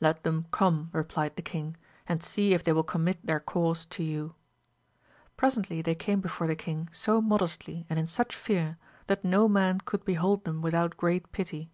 Let 0.00 0.22
them 0.24 0.46
come, 0.52 0.88
replied 0.90 1.36
the 1.36 1.42
king, 1.42 1.76
and 2.06 2.22
see 2.22 2.54
if 2.54 2.64
they 2.64 2.72
will 2.72 2.82
commit 2.82 3.18
their 3.22 3.40
cause 3.40 3.84
to 3.84 4.02
you. 4.02 4.34
Presently 5.36 5.82
they 5.82 5.94
came 5.94 6.22
before 6.22 6.46
the 6.46 6.56
king 6.56 6.88
so 6.92 7.20
modestly 7.20 7.84
and 7.90 7.98
in 7.98 8.06
such 8.06 8.34
fear 8.34 8.78
that 9.06 9.22
not 9.22 9.44
a 9.44 9.48
man 9.50 9.80
could 9.80 10.02
behold 10.06 10.44
them 10.44 10.62
with 10.62 10.72
out 10.72 10.96
great 10.96 11.30
pity. 11.30 11.70